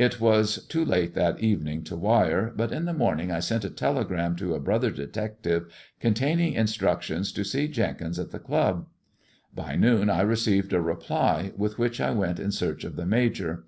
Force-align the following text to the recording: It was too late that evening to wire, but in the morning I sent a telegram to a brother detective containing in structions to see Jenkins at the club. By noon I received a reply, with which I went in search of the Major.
It 0.00 0.20
was 0.20 0.64
too 0.66 0.84
late 0.84 1.14
that 1.14 1.38
evening 1.38 1.84
to 1.84 1.94
wire, 1.94 2.52
but 2.56 2.72
in 2.72 2.86
the 2.86 2.92
morning 2.92 3.30
I 3.30 3.38
sent 3.38 3.64
a 3.64 3.70
telegram 3.70 4.34
to 4.34 4.56
a 4.56 4.58
brother 4.58 4.90
detective 4.90 5.72
containing 6.00 6.54
in 6.54 6.66
structions 6.66 7.32
to 7.36 7.44
see 7.44 7.68
Jenkins 7.68 8.18
at 8.18 8.32
the 8.32 8.40
club. 8.40 8.88
By 9.54 9.76
noon 9.76 10.10
I 10.10 10.22
received 10.22 10.72
a 10.72 10.80
reply, 10.80 11.52
with 11.56 11.78
which 11.78 12.00
I 12.00 12.10
went 12.10 12.40
in 12.40 12.50
search 12.50 12.82
of 12.82 12.96
the 12.96 13.06
Major. 13.06 13.62